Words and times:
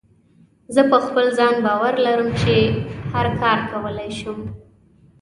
زه 0.73 0.81
په 0.91 0.97
خپل 1.05 1.25
ځان 1.37 1.55
باور 1.65 1.93
لرم 2.05 2.29
چې 2.41 2.55
هر 3.13 3.27
کار 3.41 3.59
کولی 3.71 4.09
شم. 4.19 4.39